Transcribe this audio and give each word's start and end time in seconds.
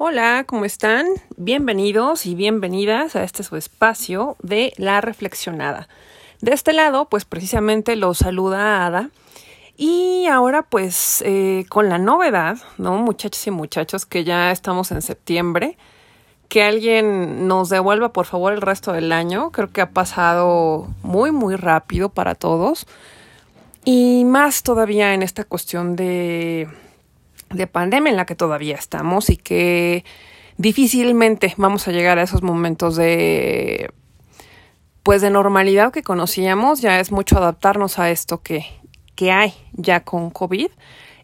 Hola, 0.00 0.44
¿cómo 0.46 0.64
están? 0.64 1.08
Bienvenidos 1.36 2.24
y 2.24 2.36
bienvenidas 2.36 3.16
a 3.16 3.24
este 3.24 3.42
su 3.42 3.56
espacio 3.56 4.36
de 4.40 4.72
La 4.76 5.00
Reflexionada. 5.00 5.88
De 6.40 6.52
este 6.52 6.72
lado, 6.72 7.08
pues 7.08 7.24
precisamente 7.24 7.96
los 7.96 8.18
saluda 8.18 8.86
Ada. 8.86 9.10
Y 9.76 10.28
ahora, 10.28 10.62
pues, 10.62 11.20
eh, 11.26 11.66
con 11.68 11.88
la 11.88 11.98
novedad, 11.98 12.58
¿no? 12.76 12.96
Muchachos 12.98 13.44
y 13.48 13.50
muchachos, 13.50 14.06
que 14.06 14.22
ya 14.22 14.52
estamos 14.52 14.92
en 14.92 15.02
septiembre, 15.02 15.76
que 16.48 16.62
alguien 16.62 17.48
nos 17.48 17.68
devuelva, 17.68 18.12
por 18.12 18.26
favor, 18.26 18.52
el 18.52 18.60
resto 18.60 18.92
del 18.92 19.10
año. 19.10 19.50
Creo 19.50 19.72
que 19.72 19.80
ha 19.80 19.90
pasado 19.90 20.86
muy, 21.02 21.32
muy 21.32 21.56
rápido 21.56 22.08
para 22.08 22.36
todos. 22.36 22.86
Y 23.84 24.22
más 24.26 24.62
todavía 24.62 25.12
en 25.12 25.24
esta 25.24 25.42
cuestión 25.42 25.96
de 25.96 26.68
de 27.50 27.66
pandemia 27.66 28.10
en 28.10 28.16
la 28.16 28.26
que 28.26 28.34
todavía 28.34 28.76
estamos 28.76 29.30
y 29.30 29.36
que 29.36 30.04
difícilmente 30.56 31.54
vamos 31.56 31.88
a 31.88 31.92
llegar 31.92 32.18
a 32.18 32.22
esos 32.22 32.42
momentos 32.42 32.96
de 32.96 33.90
pues 35.02 35.22
de 35.22 35.30
normalidad 35.30 35.90
que 35.90 36.02
conocíamos, 36.02 36.82
ya 36.82 37.00
es 37.00 37.12
mucho 37.12 37.38
adaptarnos 37.38 37.98
a 37.98 38.10
esto 38.10 38.42
que, 38.42 38.66
que 39.14 39.32
hay 39.32 39.54
ya 39.72 40.04
con 40.04 40.28
COVID 40.28 40.68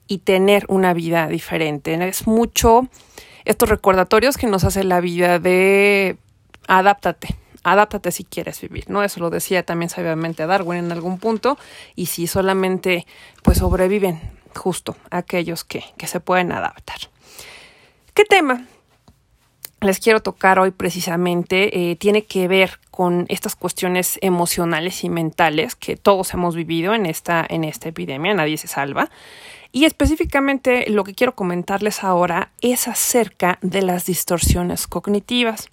y 0.06 0.18
tener 0.18 0.64
una 0.68 0.94
vida 0.94 1.28
diferente. 1.28 1.92
Es 2.08 2.26
mucho 2.26 2.88
estos 3.44 3.68
recordatorios 3.68 4.38
que 4.38 4.46
nos 4.46 4.64
hace 4.64 4.84
la 4.84 5.00
vida 5.00 5.38
de 5.38 6.16
adáptate, 6.66 7.36
adáptate 7.62 8.10
si 8.10 8.24
quieres 8.24 8.60
vivir, 8.60 8.88
¿no? 8.88 9.02
Eso 9.02 9.20
lo 9.20 9.30
decía 9.30 9.64
también 9.64 9.90
sabiamente 9.90 10.46
Darwin 10.46 10.78
en 10.78 10.92
algún 10.92 11.18
punto, 11.18 11.58
y 11.94 12.06
si 12.06 12.26
solamente 12.26 13.06
pues 13.42 13.58
sobreviven 13.58 14.20
justo 14.54 14.96
aquellos 15.10 15.64
que, 15.64 15.84
se 16.06 16.20
pueden 16.20 16.52
adaptar. 16.52 16.98
¿Qué 18.14 18.24
tema? 18.24 18.66
les 19.80 19.98
quiero 19.98 20.20
tocar 20.20 20.58
hoy 20.58 20.70
precisamente 20.70 21.90
eh, 21.90 21.96
tiene 21.96 22.24
que 22.24 22.48
ver 22.48 22.80
con 22.90 23.26
estas 23.28 23.54
cuestiones 23.54 24.18
emocionales 24.22 25.04
y 25.04 25.10
mentales 25.10 25.76
que 25.76 25.96
todos 25.96 26.32
hemos 26.32 26.56
vivido 26.56 26.94
en 26.94 27.04
esta, 27.04 27.44
en 27.46 27.64
esta 27.64 27.90
epidemia, 27.90 28.32
nadie 28.32 28.56
se 28.56 28.66
salva. 28.66 29.10
Y 29.72 29.84
específicamente 29.84 30.88
lo 30.88 31.04
que 31.04 31.14
quiero 31.14 31.34
comentarles 31.34 32.02
ahora 32.02 32.52
es 32.60 32.88
acerca 32.88 33.58
de 33.60 33.82
las 33.82 34.06
distorsiones 34.06 34.86
cognitivas. 34.86 35.68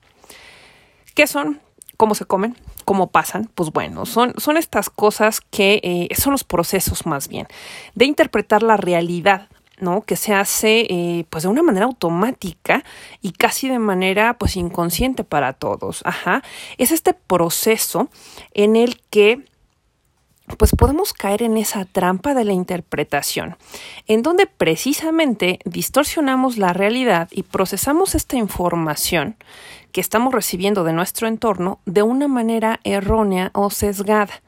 ¿Qué 1.13 1.27
son? 1.27 1.61
¿Cómo 2.01 2.15
se 2.15 2.25
comen? 2.25 2.55
cómo 2.83 3.11
pasan, 3.11 3.47
pues 3.53 3.71
bueno, 3.71 4.07
son, 4.07 4.33
son 4.39 4.57
estas 4.57 4.89
cosas 4.89 5.39
que 5.39 5.79
eh, 5.83 6.15
son 6.15 6.31
los 6.31 6.43
procesos 6.43 7.05
más 7.05 7.27
bien 7.27 7.45
de 7.93 8.05
interpretar 8.05 8.63
la 8.63 8.75
realidad 8.75 9.49
¿no? 9.77 10.01
que 10.01 10.15
se 10.15 10.33
hace 10.33 10.87
eh, 10.89 11.25
pues 11.29 11.43
de 11.43 11.49
una 11.49 11.61
manera 11.61 11.85
automática 11.85 12.83
y 13.21 13.33
casi 13.33 13.69
de 13.69 13.77
manera 13.77 14.33
pues 14.39 14.55
inconsciente 14.55 15.23
para 15.23 15.53
todos. 15.53 16.01
Ajá. 16.03 16.41
Es 16.79 16.91
este 16.91 17.13
proceso 17.13 18.09
en 18.55 18.77
el 18.77 18.99
que 19.11 19.45
pues 20.57 20.71
podemos 20.75 21.13
caer 21.13 21.43
en 21.43 21.57
esa 21.57 21.85
trampa 21.85 22.33
de 22.33 22.45
la 22.45 22.53
interpretación, 22.53 23.57
en 24.07 24.23
donde 24.23 24.47
precisamente 24.47 25.59
distorsionamos 25.65 26.57
la 26.57 26.73
realidad 26.73 27.29
y 27.31 27.43
procesamos 27.43 28.15
esta 28.15 28.37
información 28.37 29.35
que 29.91 30.01
estamos 30.01 30.33
recibiendo 30.33 30.83
de 30.83 30.93
nuestro 30.93 31.27
entorno 31.27 31.79
de 31.85 32.01
una 32.01 32.27
manera 32.27 32.79
errónea 32.83 33.51
o 33.53 33.69
sesgada. 33.69 34.41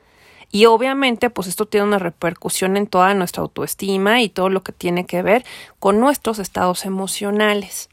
Y 0.52 0.66
obviamente, 0.66 1.30
pues 1.30 1.48
esto 1.48 1.66
tiene 1.66 1.88
una 1.88 2.00
repercusión 2.00 2.78
en 2.78 2.88
toda 2.88 3.14
nuestra 3.16 3.42
autoestima 3.42 4.22
y 4.22 4.30
todo 4.30 4.50
lo 4.50 4.62
que 4.62 4.72
tiene 4.72 5.06
que 5.06 5.24
ver 5.24 5.44
con 5.80 6.00
nuestros 6.00 6.38
estados 6.38 6.86
emocionales. 6.86 7.90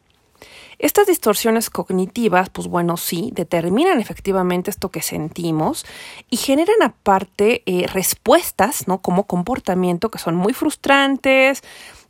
Estas 0.80 1.06
distorsiones 1.06 1.68
cognitivas, 1.68 2.48
pues 2.48 2.66
bueno, 2.66 2.96
sí, 2.96 3.32
determinan 3.34 4.00
efectivamente 4.00 4.70
esto 4.70 4.91
que 4.91 5.02
sentimos 5.02 5.84
y 6.30 6.38
generan 6.38 6.82
aparte 6.82 7.62
eh, 7.66 7.86
respuestas, 7.86 8.88
¿no? 8.88 9.02
Como 9.02 9.26
comportamiento 9.26 10.10
que 10.10 10.18
son 10.18 10.36
muy 10.36 10.54
frustrantes, 10.54 11.62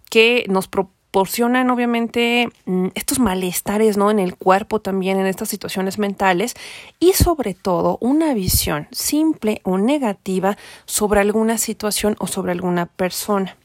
que 0.08 0.44
nos 0.48 0.68
proporcionan 0.68 1.68
obviamente 1.70 2.48
mm, 2.66 2.88
estos 2.94 3.18
malestares, 3.18 3.96
¿no? 3.96 4.08
En 4.08 4.20
el 4.20 4.36
cuerpo 4.36 4.80
también, 4.80 5.18
en 5.18 5.26
estas 5.26 5.48
situaciones 5.48 5.98
mentales 5.98 6.54
y 7.00 7.14
sobre 7.14 7.54
todo 7.54 7.98
una 8.00 8.34
visión 8.34 8.86
simple 8.92 9.62
o 9.64 9.78
negativa 9.78 10.56
sobre 10.84 11.18
alguna 11.18 11.58
situación 11.58 12.14
o 12.20 12.28
sobre 12.28 12.52
alguna 12.52 12.86
persona. 12.86 13.56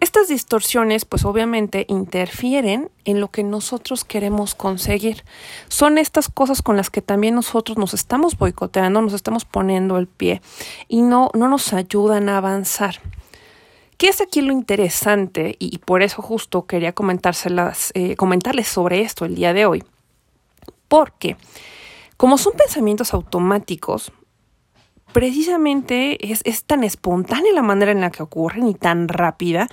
Estas 0.00 0.28
distorsiones, 0.28 1.04
pues 1.04 1.26
obviamente 1.26 1.84
interfieren 1.88 2.90
en 3.04 3.20
lo 3.20 3.28
que 3.28 3.44
nosotros 3.44 4.02
queremos 4.04 4.54
conseguir. 4.54 5.24
Son 5.68 5.98
estas 5.98 6.30
cosas 6.30 6.62
con 6.62 6.78
las 6.78 6.88
que 6.88 7.02
también 7.02 7.34
nosotros 7.34 7.76
nos 7.76 7.92
estamos 7.92 8.38
boicoteando, 8.38 9.02
nos 9.02 9.12
estamos 9.12 9.44
poniendo 9.44 9.98
el 9.98 10.06
pie 10.06 10.40
y 10.88 11.02
no, 11.02 11.30
no 11.34 11.48
nos 11.48 11.74
ayudan 11.74 12.30
a 12.30 12.38
avanzar. 12.38 13.00
¿Qué 13.98 14.08
es 14.08 14.22
aquí 14.22 14.40
lo 14.40 14.52
interesante? 14.52 15.56
Y 15.58 15.76
por 15.76 16.02
eso 16.02 16.22
justo 16.22 16.64
quería 16.64 16.94
comentárselas, 16.94 17.92
eh, 17.92 18.16
comentarles 18.16 18.68
sobre 18.68 19.02
esto 19.02 19.26
el 19.26 19.34
día 19.34 19.52
de 19.52 19.66
hoy. 19.66 19.84
Porque 20.88 21.36
como 22.16 22.38
son 22.38 22.54
pensamientos 22.54 23.12
automáticos, 23.12 24.12
precisamente 25.12 26.32
es, 26.32 26.40
es 26.44 26.64
tan 26.64 26.84
espontánea 26.84 27.52
la 27.52 27.62
manera 27.62 27.92
en 27.92 28.00
la 28.00 28.10
que 28.10 28.22
ocurren 28.22 28.68
y 28.68 28.74
tan 28.74 29.08
rápida 29.08 29.68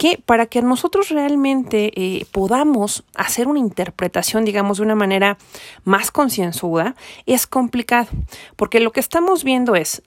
que 0.00 0.18
para 0.24 0.46
que 0.46 0.62
nosotros 0.62 1.10
realmente 1.10 1.92
eh, 1.94 2.24
podamos 2.32 3.04
hacer 3.14 3.48
una 3.48 3.58
interpretación, 3.58 4.46
digamos, 4.46 4.78
de 4.78 4.84
una 4.84 4.94
manera 4.94 5.36
más 5.84 6.10
concienzuda, 6.10 6.96
es 7.26 7.46
complicado, 7.46 8.08
porque 8.56 8.80
lo 8.80 8.92
que 8.92 9.00
estamos 9.00 9.44
viendo 9.44 9.76
es, 9.76 10.02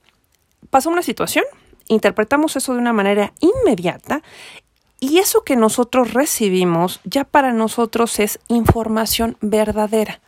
pasa 0.71 0.89
una 0.89 1.03
situación, 1.03 1.45
interpretamos 1.89 2.55
eso 2.55 2.73
de 2.73 2.79
una 2.79 2.91
manera 2.91 3.33
inmediata 3.39 4.23
y 4.99 5.19
eso 5.19 5.43
que 5.43 5.55
nosotros 5.55 6.13
recibimos 6.13 6.99
ya 7.03 7.23
para 7.23 7.53
nosotros 7.53 8.19
es 8.19 8.39
información 8.47 9.37
verdadera. 9.41 10.21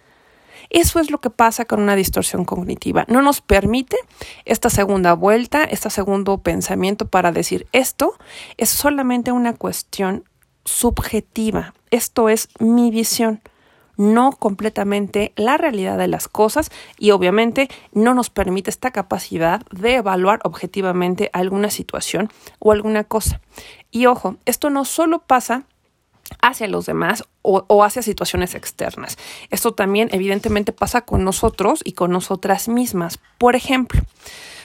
Eso 0.70 1.00
es 1.00 1.12
lo 1.12 1.20
que 1.22 1.30
pasa 1.30 1.66
con 1.66 1.82
una 1.82 1.96
distorsión 1.96 2.46
cognitiva. 2.46 3.06
No 3.08 3.22
nos 3.22 3.42
permite 3.42 3.98
esta 4.46 4.70
segunda 4.70 5.14
vuelta, 5.14 5.64
este 5.64 5.90
segundo 5.90 6.38
pensamiento 6.40 7.08
para 7.08 7.32
decir 7.32 7.68
esto 7.72 8.14
es 8.58 8.70
solamente 8.70 9.32
una 9.32 9.54
cuestión 9.54 10.24
subjetiva. 10.64 11.74
Esto 11.92 12.30
es 12.30 12.50
mi 12.60 12.92
visión 12.92 13.42
no 13.98 14.32
completamente 14.32 15.34
la 15.36 15.58
realidad 15.58 15.98
de 15.98 16.08
las 16.08 16.28
cosas 16.28 16.70
y 16.98 17.12
obviamente 17.12 17.70
no 17.94 18.14
nos 18.14 18.30
permite 18.30 18.70
esta 18.70 18.92
capacidad 18.92 19.62
de 19.72 19.96
evaluar 19.96 20.40
objetivamente 20.44 21.30
alguna 21.34 21.70
situación 21.70 22.30
o 22.60 22.72
alguna 22.72 23.04
cosa. 23.04 23.42
Y 23.92 24.06
ojo, 24.08 24.38
esto 24.46 24.70
no 24.70 24.86
solo 24.86 25.20
pasa 25.20 25.64
hacia 26.42 26.68
los 26.68 26.86
demás 26.86 27.24
o, 27.42 27.84
hacia 27.84 28.02
situaciones 28.02 28.56
externas. 28.56 29.18
Esto 29.50 29.74
también 29.74 30.10
evidentemente 30.12 30.72
pasa 30.72 31.02
con 31.02 31.24
nosotros 31.24 31.82
y 31.84 31.94
con 31.94 32.12
nosotras 32.12 32.68
mismas. 32.68 33.20
Por 33.38 33.56
ejemplo, 33.56 34.02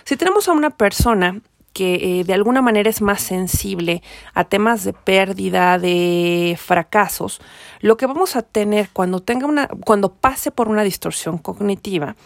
si 0.04 0.16
tenemos 0.16 0.48
a 0.48 0.52
una 0.52 0.70
persona 0.70 1.40
que 1.72 2.20
eh, 2.20 2.24
de 2.24 2.34
alguna 2.34 2.62
manera 2.62 2.90
es 2.90 3.00
más 3.00 3.22
sensible 3.22 4.02
a 4.34 4.44
temas 4.44 4.82
de 4.82 4.92
pérdida, 4.92 5.78
de 5.78 6.58
fracasos, 6.60 7.40
lo 7.80 7.96
que 7.96 8.06
vamos 8.06 8.34
a 8.34 8.42
tener 8.42 8.88
cuando 8.92 9.20
tenga 9.20 9.46
una, 9.46 9.68
cuando 9.68 10.12
pase 10.12 10.50
por 10.50 10.68
una 10.68 10.82
distorsión 10.82 11.38
cognitiva, 11.38 12.16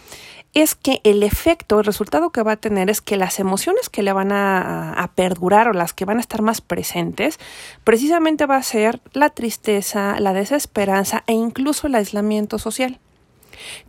es 0.55 0.77
que 0.77 1.01
el 1.03 1.25
efecto, 1.25 1.81
el 1.81 1.85
resultado 1.85 2.31
que 2.31 2.43
va 2.43 2.53
a 2.53 2.57
tener 2.57 2.89
es 2.89 3.01
que 3.01 3.17
las 3.17 3.41
emociones 3.41 3.89
que 3.89 4.05
le 4.05 4.13
van 4.13 4.31
a, 4.33 5.11
perdurar 5.17 5.69
o 5.69 5.73
las 5.73 5.93
que 5.93 6.05
van 6.05 6.19
a 6.19 6.21
estar 6.21 6.43
más 6.43 6.61
presentes, 6.61 7.39
precisamente 7.83 8.47
va 8.47 8.57
a 8.57 8.63
ser 8.63 9.01
la 9.13 9.31
tristeza, 9.31 10.19
la 10.21 10.33
desesperanza 10.33 11.25
e 11.27 11.33
incluso 11.33 11.89
el 11.89 11.97
aislamiento 11.97 12.59
social. 12.59 12.99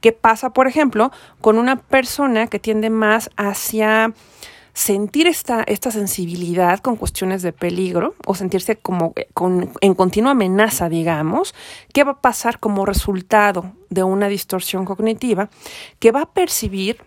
¿Qué 0.01 0.11
pasa, 0.11 0.51
por 0.51 0.67
ejemplo, 0.67 1.11
con 1.41 1.57
una 1.57 1.77
persona 1.77 2.47
que 2.47 2.59
tiende 2.59 2.89
más 2.89 3.29
hacia 3.37 4.13
sentir 4.75 5.25
esta, 5.25 5.63
esta 5.63 5.89
sensibilidad 5.89 6.79
con 6.79 6.97
cuestiones 6.97 7.41
de 7.41 7.53
peligro 7.53 8.13
o 8.27 8.35
sentirse 8.35 8.75
como 8.75 9.13
eh, 9.15 9.29
con, 9.33 9.71
en 9.79 9.95
continua 9.95 10.31
amenaza, 10.31 10.89
digamos, 10.89 11.55
¿qué 11.93 12.03
va 12.03 12.11
a 12.11 12.21
pasar 12.21 12.59
como 12.59 12.85
resultado 12.85 13.71
de 13.89 14.03
una 14.03 14.27
distorsión 14.27 14.83
cognitiva? 14.83 15.49
Que 15.97 16.11
va 16.11 16.23
a 16.23 16.33
percibir 16.33 16.97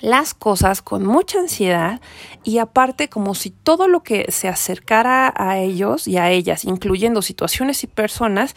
las 0.00 0.32
cosas 0.32 0.80
con 0.80 1.04
mucha 1.04 1.38
ansiedad 1.38 2.00
y 2.44 2.58
aparte 2.58 3.10
como 3.10 3.34
si 3.34 3.50
todo 3.50 3.88
lo 3.88 4.02
que 4.02 4.32
se 4.32 4.48
acercara 4.48 5.32
a 5.36 5.58
ellos 5.58 6.08
y 6.08 6.16
a 6.16 6.30
ellas, 6.30 6.64
incluyendo 6.64 7.20
situaciones 7.20 7.84
y 7.84 7.88
personas, 7.88 8.56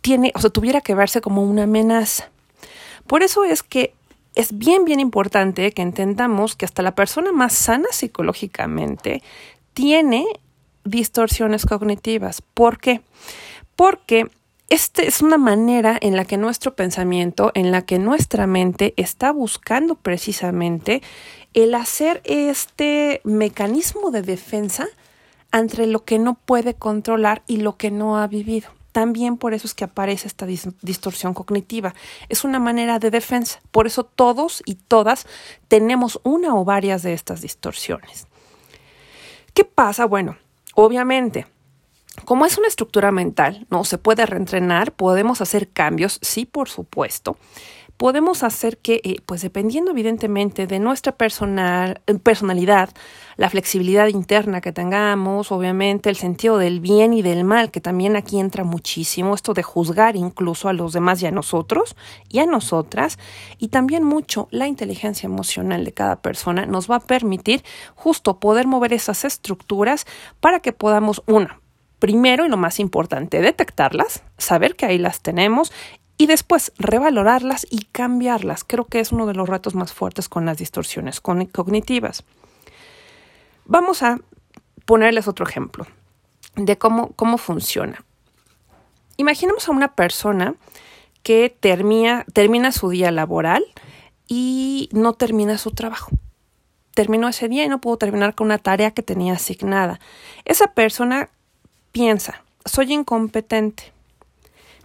tiene, 0.00 0.32
o 0.34 0.40
sea, 0.40 0.48
tuviera 0.48 0.80
que 0.80 0.94
verse 0.94 1.20
como 1.20 1.42
una 1.42 1.64
amenaza. 1.64 2.30
Por 3.06 3.22
eso 3.22 3.44
es 3.44 3.62
que 3.62 3.94
es 4.38 4.56
bien, 4.56 4.84
bien 4.84 5.00
importante 5.00 5.72
que 5.72 5.82
entendamos 5.82 6.54
que 6.54 6.64
hasta 6.64 6.82
la 6.82 6.94
persona 6.94 7.32
más 7.32 7.52
sana 7.52 7.88
psicológicamente 7.90 9.20
tiene 9.74 10.26
distorsiones 10.84 11.66
cognitivas. 11.66 12.40
¿Por 12.54 12.78
qué? 12.78 13.02
Porque 13.74 14.30
Esta 14.70 15.02
es 15.02 15.22
una 15.22 15.38
manera 15.38 15.96
en 15.98 16.14
la 16.14 16.26
que 16.26 16.36
nuestro 16.36 16.76
pensamiento, 16.76 17.52
en 17.54 17.70
la 17.70 17.86
que 17.86 17.98
nuestra 17.98 18.46
mente 18.46 18.92
está 18.98 19.32
buscando 19.32 19.94
precisamente 19.94 21.00
el 21.54 21.74
hacer 21.74 22.20
este 22.24 23.22
mecanismo 23.24 24.10
de 24.10 24.20
defensa 24.20 24.86
entre 25.52 25.86
lo 25.86 26.04
que 26.04 26.18
no 26.18 26.34
puede 26.34 26.74
controlar 26.74 27.42
y 27.46 27.56
lo 27.56 27.78
que 27.78 27.90
no 27.90 28.18
ha 28.18 28.26
vivido. 28.26 28.77
También 28.92 29.36
por 29.36 29.54
eso 29.54 29.66
es 29.66 29.74
que 29.74 29.84
aparece 29.84 30.26
esta 30.26 30.46
distorsión 30.46 31.34
cognitiva. 31.34 31.94
Es 32.28 32.44
una 32.44 32.58
manera 32.58 32.98
de 32.98 33.10
defensa. 33.10 33.60
Por 33.70 33.86
eso 33.86 34.04
todos 34.04 34.62
y 34.64 34.76
todas 34.76 35.26
tenemos 35.68 36.20
una 36.22 36.54
o 36.54 36.64
varias 36.64 37.02
de 37.02 37.12
estas 37.12 37.40
distorsiones. 37.40 38.26
¿Qué 39.52 39.64
pasa? 39.64 40.06
Bueno, 40.06 40.36
obviamente, 40.74 41.46
como 42.24 42.46
es 42.46 42.58
una 42.58 42.68
estructura 42.68 43.12
mental, 43.12 43.66
no 43.70 43.84
se 43.84 43.98
puede 43.98 44.26
reentrenar, 44.26 44.92
podemos 44.92 45.40
hacer 45.40 45.68
cambios, 45.68 46.18
sí, 46.22 46.44
por 46.46 46.68
supuesto. 46.68 47.36
Podemos 47.98 48.44
hacer 48.44 48.78
que, 48.78 49.00
eh, 49.02 49.16
pues 49.26 49.42
dependiendo 49.42 49.90
evidentemente 49.90 50.68
de 50.68 50.78
nuestra 50.78 51.16
personal, 51.16 52.00
eh, 52.06 52.14
personalidad, 52.14 52.90
la 53.36 53.50
flexibilidad 53.50 54.06
interna 54.06 54.60
que 54.60 54.70
tengamos, 54.70 55.50
obviamente 55.50 56.08
el 56.08 56.14
sentido 56.14 56.58
del 56.58 56.78
bien 56.78 57.12
y 57.12 57.22
del 57.22 57.42
mal, 57.42 57.72
que 57.72 57.80
también 57.80 58.14
aquí 58.14 58.38
entra 58.38 58.62
muchísimo, 58.62 59.34
esto 59.34 59.52
de 59.52 59.64
juzgar 59.64 60.14
incluso 60.14 60.68
a 60.68 60.72
los 60.74 60.92
demás 60.92 61.20
y 61.22 61.26
a 61.26 61.32
nosotros 61.32 61.96
y 62.28 62.38
a 62.38 62.46
nosotras, 62.46 63.18
y 63.58 63.66
también 63.66 64.04
mucho 64.04 64.46
la 64.52 64.68
inteligencia 64.68 65.26
emocional 65.26 65.84
de 65.84 65.92
cada 65.92 66.22
persona 66.22 66.66
nos 66.66 66.88
va 66.88 66.96
a 66.96 67.00
permitir 67.00 67.64
justo 67.96 68.38
poder 68.38 68.68
mover 68.68 68.92
esas 68.92 69.24
estructuras 69.24 70.06
para 70.38 70.60
que 70.60 70.72
podamos, 70.72 71.20
una, 71.26 71.60
primero 71.98 72.46
y 72.46 72.48
lo 72.48 72.56
más 72.56 72.80
importante, 72.80 73.40
detectarlas, 73.40 74.22
saber 74.36 74.76
que 74.76 74.86
ahí 74.86 74.98
las 74.98 75.20
tenemos 75.20 75.72
y 76.16 76.26
después 76.26 76.72
revalorarlas 76.78 77.66
y 77.70 77.84
cambiarlas. 77.84 78.64
Creo 78.64 78.86
que 78.86 79.00
es 79.00 79.12
uno 79.12 79.26
de 79.26 79.34
los 79.34 79.48
retos 79.48 79.74
más 79.74 79.92
fuertes 79.92 80.28
con 80.28 80.46
las 80.46 80.58
distorsiones 80.58 81.20
cognitivas. 81.20 82.24
Vamos 83.64 84.02
a 84.02 84.20
ponerles 84.84 85.28
otro 85.28 85.46
ejemplo 85.46 85.86
de 86.56 86.76
cómo, 86.78 87.12
cómo 87.12 87.38
funciona. 87.38 88.04
Imaginemos 89.16 89.68
a 89.68 89.72
una 89.72 89.94
persona 89.94 90.54
que 91.22 91.54
termina, 91.60 92.24
termina 92.32 92.72
su 92.72 92.88
día 92.88 93.10
laboral 93.10 93.64
y 94.26 94.88
no 94.92 95.12
termina 95.14 95.58
su 95.58 95.72
trabajo 95.72 96.10
terminó 96.98 97.28
ese 97.28 97.46
día 97.46 97.64
y 97.64 97.68
no 97.68 97.80
pudo 97.80 97.96
terminar 97.96 98.34
con 98.34 98.46
una 98.46 98.58
tarea 98.58 98.90
que 98.90 99.04
tenía 99.04 99.34
asignada. 99.34 100.00
Esa 100.44 100.74
persona 100.74 101.30
piensa, 101.92 102.44
soy 102.64 102.92
incompetente. 102.92 103.92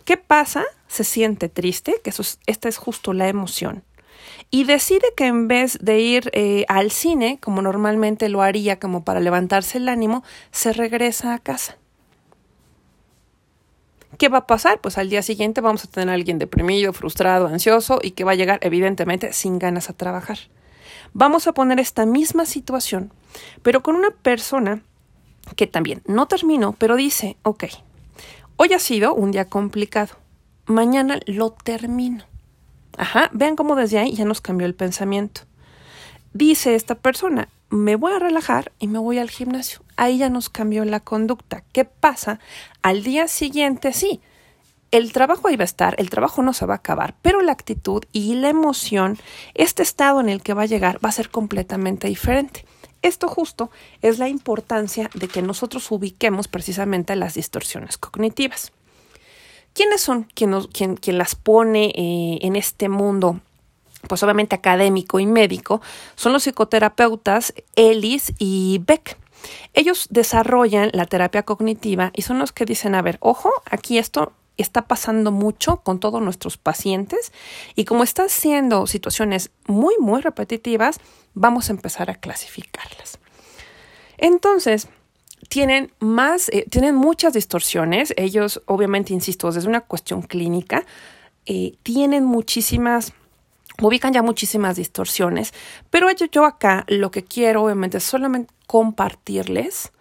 ¿Qué 0.06 0.18
pasa? 0.18 0.64
Se 0.88 1.04
siente 1.04 1.50
triste, 1.50 2.02
que 2.04 2.10
eso 2.10 2.24
esta 2.46 2.70
es 2.70 2.78
justo 2.78 3.14
la 3.14 3.28
emoción. 3.28 3.84
Y 4.52 4.66
decide 4.66 5.08
que 5.16 5.26
en 5.26 5.48
vez 5.48 5.78
de 5.82 6.00
ir 6.00 6.30
eh, 6.34 6.66
al 6.68 6.92
cine, 6.92 7.40
como 7.42 7.62
normalmente 7.62 8.30
lo 8.30 8.42
haría 8.42 8.80
como 8.80 9.04
para 9.04 9.20
levantarse 9.20 9.78
el 9.78 9.90
ánimo, 9.90 10.24
se 10.52 10.74
regresa 10.74 11.34
a 11.34 11.40
casa. 11.40 11.78
¿Qué 14.18 14.30
va 14.30 14.40
a 14.40 14.48
pasar? 14.48 14.80
Pues 14.80 14.98
al 14.98 15.10
día 15.10 15.24
siguiente 15.24 15.62
vamos 15.62 15.84
a 15.84 15.88
tener 15.88 16.10
a 16.10 16.14
alguien 16.14 16.38
deprimido, 16.38 16.94
frustrado, 16.94 17.48
ansioso 17.48 18.00
y 18.02 18.12
que 18.12 18.24
va 18.24 18.34
a 18.34 18.36
llegar 18.36 18.60
evidentemente 18.62 19.34
sin 19.34 19.58
ganas 19.58 19.90
a 19.90 19.94
trabajar. 19.94 20.38
Vamos 21.14 21.48
a 21.48 21.54
poner 21.54 21.80
esta 21.80 22.06
misma 22.06 22.46
situación, 22.46 23.12
pero 23.64 23.82
con 23.82 23.96
una 23.96 24.12
persona 24.12 24.82
que 25.56 25.68
también 25.68 26.02
no 26.06 26.28
terminó, 26.28 26.74
pero 26.74 26.96
dice, 26.96 27.38
ok, 27.44 27.66
hoy 28.58 28.74
ha 28.74 28.80
sido 28.80 29.14
un 29.14 29.32
día 29.32 29.46
complicado, 29.46 30.16
mañana 30.66 31.20
lo 31.26 31.52
termino. 31.52 32.26
Ajá, 32.98 33.30
vean 33.34 33.56
cómo 33.56 33.76
desde 33.76 34.00
ahí 34.00 34.14
ya 34.14 34.26
nos 34.26 34.42
cambió 34.42 34.68
el 34.68 34.76
pensamiento. 34.76 35.42
Dice 36.34 36.76
esta 36.76 36.96
persona, 36.96 37.50
me 37.70 37.96
voy 37.96 38.14
a 38.14 38.20
relajar 38.20 38.72
y 38.80 38.88
me 38.88 39.00
voy 39.00 39.18
al 39.18 39.32
gimnasio. 39.32 39.82
Ahí 39.96 40.20
ya 40.20 40.30
nos 40.30 40.50
cambió 40.50 40.86
la 40.86 41.00
conducta. 41.00 41.64
¿Qué 41.72 41.86
pasa? 41.86 42.40
Al 42.84 43.04
día 43.04 43.28
siguiente, 43.28 43.94
sí, 43.94 44.22
el 44.92 45.12
trabajo 45.12 45.48
ahí 45.48 45.56
va 45.56 45.64
a 45.64 45.66
estar, 45.66 45.96
el 45.98 46.12
trabajo 46.12 46.44
no 46.44 46.54
se 46.54 46.68
va 46.68 46.76
a 46.76 46.78
acabar, 46.78 47.16
pero 47.24 47.42
la 47.42 47.52
actitud 47.52 48.04
y 48.12 48.36
la 48.36 48.50
emoción, 48.50 49.18
este 49.56 49.82
estado 49.82 50.22
en 50.22 50.30
el 50.30 50.44
que 50.44 50.54
va 50.54 50.64
a 50.64 50.68
llegar, 50.68 51.04
va 51.04 51.10
a 51.10 51.14
ser 51.14 51.32
completamente 51.32 52.08
diferente. 52.08 52.64
Esto 53.04 53.28
justo 53.28 53.70
es 54.02 54.18
la 54.18 54.30
importancia 54.30 55.10
de 55.14 55.28
que 55.28 55.42
nosotros 55.42 55.92
ubiquemos 55.92 56.48
precisamente 56.48 57.16
las 57.18 57.36
distorsiones 57.36 57.98
cognitivas. 57.98 58.72
¿Quiénes 59.74 60.02
son 60.02 60.24
quien, 60.34 61.18
las 61.18 61.36
pone 61.36 61.94
eh, 61.96 62.40
en 62.42 62.56
este 62.56 62.88
mundo? 62.88 63.42
Pues 64.08 64.24
obviamente 64.24 64.56
académico 64.56 65.20
y 65.20 65.26
médico, 65.26 65.82
son 66.16 66.32
los 66.32 66.44
psicoterapeutas 66.44 67.54
Ellis 67.76 68.34
y 68.38 68.80
Beck. 68.86 69.18
Ellos 69.74 70.08
desarrollan 70.10 70.90
la 70.94 71.06
terapia 71.06 71.44
cognitiva 71.44 72.12
y 72.16 72.22
son 72.22 72.40
los 72.40 72.54
que 72.54 72.66
dicen, 72.66 72.96
a 72.96 73.02
ver, 73.02 73.18
ojo, 73.20 73.52
aquí 73.70 73.98
esto 73.98 74.32
está 74.58 74.88
pasando 74.88 75.32
mucho 75.32 75.78
con 75.78 76.00
todos 76.00 76.22
nuestros 76.22 76.58
pacientes 76.58 77.32
y 77.76 77.86
como 77.86 78.04
están 78.04 78.30
siendo 78.30 78.88
situaciones 78.88 79.52
muy, 79.66 79.96
muy 80.00 80.22
repetitivas, 80.22 81.00
vamos 81.34 81.70
a 81.70 81.74
empezar 81.74 82.10
a 82.10 82.16
clasificarlas. 82.16 83.20
Entonces, 84.18 84.88
tienen 85.50 85.92
más, 86.00 86.50
eh, 86.50 86.66
tienen 86.70 86.96
muchas 86.96 87.34
distorsiones. 87.34 88.14
Ellos, 88.18 88.62
obviamente, 88.66 89.14
insisto, 89.14 89.52
desde 89.52 89.68
una 89.68 89.82
cuestión 89.82 90.22
clínica, 90.22 90.86
eh, 91.46 91.76
tienen 91.84 92.24
muchísimas 92.24 93.14
ubican 93.82 94.14
ya 94.14 94.22
muchísimas 94.22 94.76
distorsiones, 94.76 95.54
pero 95.90 96.12
yo, 96.12 96.28
yo 96.28 96.46
acá 96.46 96.86
lo 96.88 97.10
que 97.10 97.24
quiero 97.24 97.64
obviamente 97.64 97.98
es 97.98 98.04
solamente 98.04 98.54
compartirles 98.68 99.92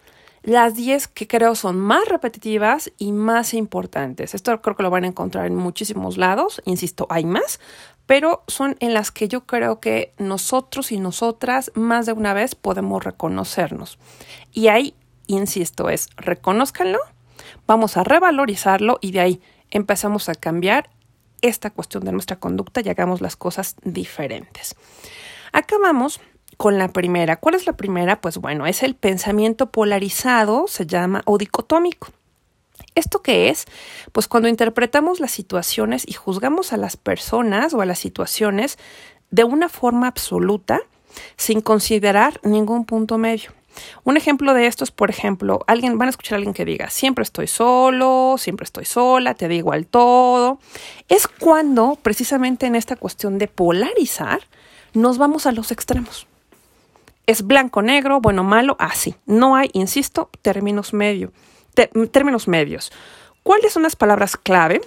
las 0.43 0.75
10 0.75 1.07
que 1.07 1.27
creo 1.27 1.55
son 1.55 1.79
más 1.79 2.07
repetitivas 2.07 2.91
y 2.97 3.13
más 3.13 3.53
importantes. 3.53 4.35
Esto 4.35 4.61
creo 4.61 4.75
que 4.75 4.83
lo 4.83 4.89
van 4.89 5.05
a 5.05 5.07
encontrar 5.07 5.47
en 5.47 5.55
muchísimos 5.55 6.17
lados, 6.17 6.61
insisto, 6.65 7.07
hay 7.09 7.25
más, 7.25 7.59
pero 8.05 8.43
son 8.47 8.75
en 8.79 8.93
las 8.93 9.11
que 9.11 9.29
yo 9.29 9.45
creo 9.45 9.79
que 9.79 10.13
nosotros 10.17 10.91
y 10.91 10.99
nosotras 10.99 11.71
más 11.75 12.05
de 12.05 12.11
una 12.11 12.33
vez 12.33 12.55
podemos 12.55 13.03
reconocernos. 13.03 13.97
Y 14.51 14.67
ahí, 14.67 14.95
insisto, 15.27 15.89
es 15.89 16.09
reconózcanlo, 16.17 16.99
vamos 17.65 17.95
a 17.95 18.03
revalorizarlo 18.03 18.99
y 19.01 19.11
de 19.11 19.21
ahí 19.21 19.41
empezamos 19.71 20.27
a 20.27 20.35
cambiar 20.35 20.89
esta 21.41 21.69
cuestión 21.69 22.03
de 22.03 22.11
nuestra 22.11 22.37
conducta 22.39 22.81
y 22.81 22.89
hagamos 22.89 23.21
las 23.21 23.37
cosas 23.37 23.77
diferentes. 23.83 24.75
Acabamos 25.53 26.19
con 26.63 26.77
la 26.77 26.87
primera. 26.87 27.35
¿Cuál 27.35 27.55
es 27.55 27.65
la 27.65 27.73
primera? 27.73 28.21
Pues 28.21 28.37
bueno, 28.37 28.65
es 28.65 28.83
el 28.83 28.95
pensamiento 28.95 29.69
polarizado, 29.69 30.63
se 30.69 30.85
llama 30.85 31.21
o 31.25 31.37
dicotómico. 31.37 32.07
¿Esto 32.95 33.21
qué 33.21 33.49
es? 33.49 33.65
Pues 34.13 34.29
cuando 34.29 34.47
interpretamos 34.47 35.19
las 35.19 35.31
situaciones 35.31 36.05
y 36.07 36.13
juzgamos 36.13 36.71
a 36.71 36.77
las 36.77 36.95
personas 36.95 37.73
o 37.73 37.81
a 37.81 37.85
las 37.85 37.99
situaciones 37.99 38.77
de 39.29 39.43
una 39.43 39.67
forma 39.67 40.07
absoluta 40.07 40.79
sin 41.35 41.59
considerar 41.59 42.39
ningún 42.43 42.85
punto 42.85 43.17
medio. 43.17 43.51
Un 44.05 44.15
ejemplo 44.15 44.53
de 44.53 44.67
esto 44.67 44.85
es, 44.85 44.91
por 44.91 45.09
ejemplo, 45.09 45.65
alguien, 45.67 45.97
van 45.97 46.07
a 46.07 46.11
escuchar 46.11 46.35
a 46.35 46.37
alguien 46.37 46.53
que 46.53 46.63
diga, 46.63 46.89
siempre 46.89 47.23
estoy 47.23 47.47
solo, 47.47 48.35
siempre 48.37 48.63
estoy 48.63 48.85
sola, 48.85 49.33
te 49.33 49.49
digo 49.49 49.73
al 49.73 49.85
todo. 49.85 50.59
Es 51.09 51.27
cuando, 51.27 51.99
precisamente 52.01 52.67
en 52.67 52.75
esta 52.75 52.95
cuestión 52.95 53.37
de 53.37 53.49
polarizar, 53.49 54.39
nos 54.93 55.17
vamos 55.17 55.45
a 55.45 55.51
los 55.51 55.69
extremos 55.73 56.25
es 57.27 57.45
blanco, 57.45 57.81
negro, 57.81 58.19
bueno, 58.21 58.43
malo, 58.43 58.75
así. 58.79 59.15
No 59.25 59.55
hay, 59.55 59.69
insisto, 59.73 60.29
términos, 60.41 60.93
medio, 60.93 61.31
términos 62.11 62.47
medios. 62.47 62.91
¿Cuáles 63.43 63.73
son 63.73 63.83
las 63.83 63.95
palabras 63.95 64.37
clave? 64.37 64.81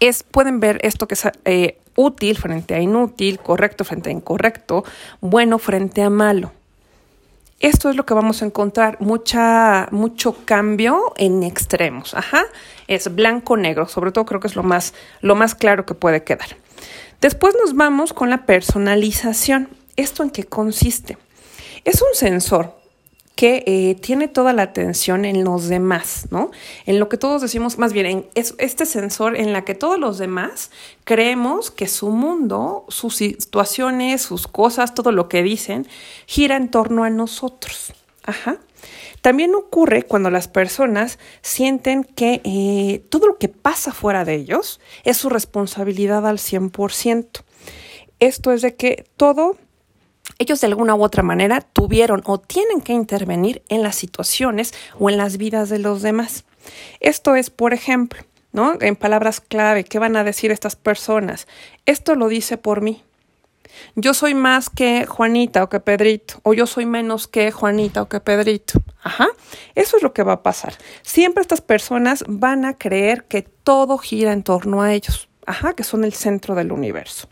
Es, 0.00 0.22
pueden 0.22 0.60
ver 0.60 0.80
esto 0.82 1.08
que 1.08 1.14
es 1.14 1.28
eh, 1.44 1.78
útil 1.96 2.36
frente 2.36 2.74
a 2.74 2.80
inútil, 2.80 3.38
correcto 3.38 3.84
frente 3.84 4.10
a 4.10 4.12
incorrecto, 4.12 4.84
bueno 5.20 5.58
frente 5.58 6.02
a 6.02 6.10
malo. 6.10 6.52
Esto 7.60 7.88
es 7.88 7.96
lo 7.96 8.04
que 8.04 8.12
vamos 8.12 8.42
a 8.42 8.46
encontrar, 8.46 8.98
mucha, 9.00 9.88
mucho 9.90 10.36
cambio 10.44 11.14
en 11.16 11.42
extremos. 11.42 12.12
Ajá, 12.12 12.44
es 12.88 13.14
blanco-negro, 13.14 13.88
sobre 13.88 14.12
todo 14.12 14.26
creo 14.26 14.40
que 14.40 14.48
es 14.48 14.56
lo 14.56 14.62
más, 14.62 14.92
lo 15.20 15.34
más 15.34 15.54
claro 15.54 15.86
que 15.86 15.94
puede 15.94 16.24
quedar. 16.24 16.48
Después 17.20 17.54
nos 17.58 17.74
vamos 17.74 18.12
con 18.12 18.28
la 18.28 18.44
personalización. 18.44 19.68
¿Esto 19.96 20.22
en 20.22 20.30
qué 20.30 20.44
consiste? 20.44 21.18
Es 21.84 22.02
un 22.02 22.14
sensor 22.14 22.74
que 23.34 23.64
eh, 23.66 23.96
tiene 23.96 24.28
toda 24.28 24.52
la 24.52 24.62
atención 24.62 25.24
en 25.24 25.42
los 25.42 25.68
demás, 25.68 26.28
¿no? 26.30 26.52
En 26.86 27.00
lo 27.00 27.08
que 27.08 27.16
todos 27.16 27.42
decimos, 27.42 27.78
más 27.78 27.92
bien, 27.92 28.06
en, 28.06 28.26
es 28.34 28.54
este 28.58 28.86
sensor 28.86 29.36
en 29.36 29.52
la 29.52 29.64
que 29.64 29.74
todos 29.74 29.98
los 29.98 30.18
demás 30.18 30.70
creemos 31.02 31.70
que 31.70 31.88
su 31.88 32.10
mundo, 32.10 32.84
sus 32.88 33.16
situaciones, 33.16 34.22
sus 34.22 34.46
cosas, 34.46 34.94
todo 34.94 35.10
lo 35.10 35.28
que 35.28 35.42
dicen, 35.42 35.88
gira 36.26 36.56
en 36.56 36.70
torno 36.70 37.02
a 37.02 37.10
nosotros. 37.10 37.92
Ajá. 38.22 38.58
También 39.20 39.54
ocurre 39.54 40.02
cuando 40.02 40.30
las 40.30 40.48
personas 40.48 41.18
sienten 41.42 42.04
que 42.04 42.40
eh, 42.44 43.04
todo 43.08 43.26
lo 43.26 43.38
que 43.38 43.48
pasa 43.48 43.92
fuera 43.92 44.24
de 44.24 44.34
ellos 44.34 44.80
es 45.02 45.16
su 45.16 45.28
responsabilidad 45.28 46.26
al 46.26 46.38
100%. 46.38 47.42
Esto 48.20 48.52
es 48.52 48.62
de 48.62 48.76
que 48.76 49.06
todo, 49.16 49.56
ellos 50.38 50.60
de 50.60 50.66
alguna 50.66 50.94
u 50.94 51.02
otra 51.02 51.22
manera 51.22 51.60
tuvieron 51.60 52.22
o 52.26 52.38
tienen 52.38 52.80
que 52.80 52.92
intervenir 52.92 53.62
en 53.68 53.82
las 53.82 53.96
situaciones 53.96 54.72
o 54.98 55.10
en 55.10 55.16
las 55.16 55.36
vidas 55.36 55.68
de 55.68 55.78
los 55.78 56.02
demás. 56.02 56.44
Esto 57.00 57.36
es, 57.36 57.50
por 57.50 57.74
ejemplo, 57.74 58.20
¿no? 58.52 58.76
En 58.80 58.96
palabras 58.96 59.40
clave, 59.40 59.84
¿qué 59.84 59.98
van 59.98 60.16
a 60.16 60.24
decir 60.24 60.50
estas 60.50 60.76
personas? 60.76 61.46
Esto 61.86 62.14
lo 62.14 62.28
dice 62.28 62.56
por 62.56 62.80
mí 62.80 63.02
yo 63.94 64.14
soy 64.14 64.34
más 64.34 64.70
que 64.70 65.06
Juanita 65.06 65.62
o 65.62 65.68
que 65.68 65.80
Pedrito, 65.80 66.40
o 66.42 66.54
yo 66.54 66.66
soy 66.66 66.86
menos 66.86 67.26
que 67.28 67.50
Juanita 67.50 68.02
o 68.02 68.08
que 68.08 68.20
Pedrito. 68.20 68.80
Ajá, 69.02 69.28
eso 69.74 69.96
es 69.96 70.02
lo 70.02 70.12
que 70.12 70.22
va 70.22 70.34
a 70.34 70.42
pasar. 70.42 70.74
Siempre 71.02 71.42
estas 71.42 71.60
personas 71.60 72.24
van 72.26 72.64
a 72.64 72.76
creer 72.76 73.24
que 73.24 73.42
todo 73.42 73.98
gira 73.98 74.32
en 74.32 74.42
torno 74.42 74.82
a 74.82 74.92
ellos. 74.92 75.28
Ajá, 75.46 75.74
que 75.74 75.84
son 75.84 76.04
el 76.04 76.14
centro 76.14 76.54
del 76.54 76.72
universo. 76.72 77.28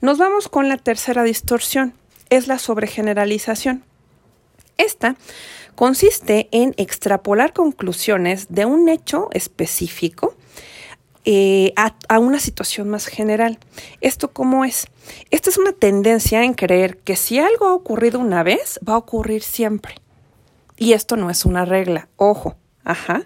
Nos 0.00 0.18
vamos 0.18 0.48
con 0.48 0.68
la 0.68 0.78
tercera 0.78 1.22
distorsión, 1.22 1.94
es 2.36 2.48
la 2.48 2.58
sobregeneralización. 2.58 3.84
Esta 4.78 5.16
consiste 5.74 6.48
en 6.50 6.74
extrapolar 6.76 7.52
conclusiones 7.52 8.46
de 8.48 8.64
un 8.64 8.88
hecho 8.88 9.28
específico 9.32 10.34
eh, 11.24 11.72
a, 11.76 12.18
una 12.18 12.40
situación 12.40 12.88
más 12.88 13.06
general. 13.06 13.58
¿Esto 14.00 14.32
cómo 14.32 14.64
es? 14.64 14.86
Esta 15.30 15.50
es 15.50 15.58
una 15.58 15.72
tendencia 15.72 16.42
en 16.42 16.54
creer 16.54 16.96
que 16.98 17.16
si 17.16 17.38
algo 17.38 17.66
ha 17.66 17.74
ocurrido 17.74 18.18
una 18.18 18.42
vez, 18.42 18.80
va 18.88 18.94
a 18.94 18.98
ocurrir 18.98 19.42
siempre. 19.42 19.96
Y 20.78 20.94
esto 20.94 21.16
no 21.16 21.30
es 21.30 21.44
una 21.44 21.64
regla, 21.64 22.08
ojo, 22.16 22.56
ajá. 22.82 23.22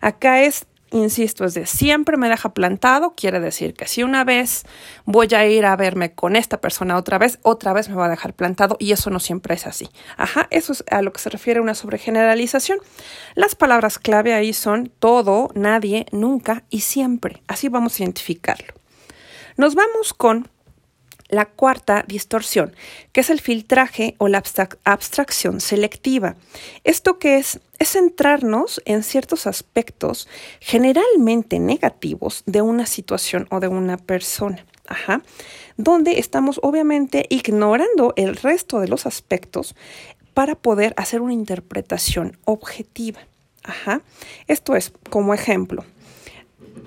Acá 0.00 0.42
es 0.42 0.66
insisto, 0.90 1.44
es 1.44 1.54
de 1.54 1.66
siempre 1.66 2.16
me 2.16 2.28
deja 2.28 2.52
plantado, 2.52 3.14
quiere 3.16 3.40
decir 3.40 3.74
que 3.74 3.86
si 3.86 4.02
una 4.02 4.24
vez 4.24 4.64
voy 5.04 5.28
a 5.34 5.46
ir 5.46 5.64
a 5.64 5.76
verme 5.76 6.14
con 6.14 6.36
esta 6.36 6.60
persona 6.60 6.96
otra 6.96 7.18
vez, 7.18 7.38
otra 7.42 7.72
vez 7.72 7.88
me 7.88 7.96
va 7.96 8.06
a 8.06 8.10
dejar 8.10 8.34
plantado 8.34 8.76
y 8.78 8.92
eso 8.92 9.10
no 9.10 9.20
siempre 9.20 9.54
es 9.54 9.66
así. 9.66 9.88
Ajá, 10.16 10.48
eso 10.50 10.72
es 10.72 10.84
a 10.90 11.02
lo 11.02 11.12
que 11.12 11.20
se 11.20 11.30
refiere 11.30 11.60
una 11.60 11.74
sobregeneralización. 11.74 12.78
Las 13.34 13.54
palabras 13.54 13.98
clave 13.98 14.34
ahí 14.34 14.52
son 14.52 14.92
todo, 14.98 15.50
nadie, 15.54 16.06
nunca 16.12 16.64
y 16.70 16.80
siempre. 16.80 17.42
Así 17.46 17.68
vamos 17.68 17.98
a 17.98 18.02
identificarlo. 18.02 18.74
Nos 19.56 19.74
vamos 19.74 20.14
con 20.14 20.48
la 21.30 21.46
cuarta 21.46 22.04
distorsión, 22.06 22.74
que 23.12 23.20
es 23.20 23.30
el 23.30 23.40
filtraje 23.40 24.14
o 24.18 24.28
la 24.28 24.42
abstracción 24.84 25.60
selectiva. 25.60 26.36
¿Esto 26.84 27.18
qué 27.18 27.38
es? 27.38 27.60
Es 27.78 27.92
centrarnos 27.92 28.82
en 28.84 29.02
ciertos 29.02 29.46
aspectos 29.46 30.28
generalmente 30.60 31.58
negativos 31.58 32.42
de 32.46 32.62
una 32.62 32.86
situación 32.86 33.46
o 33.50 33.60
de 33.60 33.68
una 33.68 33.96
persona. 33.96 34.64
Ajá. 34.86 35.22
Donde 35.76 36.18
estamos 36.18 36.60
obviamente 36.62 37.26
ignorando 37.30 38.12
el 38.16 38.36
resto 38.36 38.80
de 38.80 38.88
los 38.88 39.06
aspectos 39.06 39.74
para 40.34 40.56
poder 40.56 40.94
hacer 40.96 41.20
una 41.20 41.32
interpretación 41.32 42.38
objetiva. 42.44 43.20
Ajá. 43.62 44.02
Esto 44.46 44.74
es, 44.74 44.92
como 45.08 45.32
ejemplo, 45.32 45.84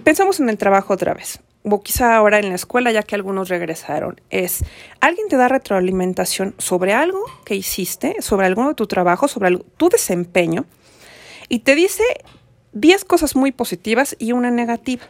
pensamos 0.03 0.39
en 0.39 0.49
el 0.49 0.57
trabajo 0.57 0.93
otra 0.93 1.13
vez 1.13 1.39
o 1.63 1.81
quizá 1.81 2.15
ahora 2.15 2.39
en 2.39 2.49
la 2.49 2.55
escuela, 2.55 2.91
ya 2.91 3.03
que 3.03 3.15
algunos 3.15 3.49
regresaron, 3.49 4.19
es 4.29 4.63
alguien 4.99 5.27
te 5.29 5.37
da 5.37 5.47
retroalimentación 5.47 6.55
sobre 6.57 6.93
algo 6.93 7.23
que 7.45 7.55
hiciste, 7.55 8.21
sobre 8.21 8.45
alguno 8.47 8.69
de 8.69 8.75
tu 8.75 8.87
trabajo, 8.87 9.27
sobre 9.27 9.57
tu 9.77 9.89
desempeño, 9.89 10.65
y 11.49 11.59
te 11.59 11.75
dice 11.75 12.03
10 12.73 13.05
cosas 13.05 13.35
muy 13.35 13.51
positivas 13.51 14.15
y 14.19 14.31
una 14.31 14.51
negativa. 14.51 15.03